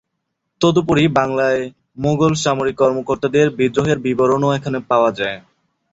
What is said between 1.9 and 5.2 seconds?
মুগল সামরিক কর্মকর্তাদের বিদ্রোহের বিবরণও এখানে পাওয়া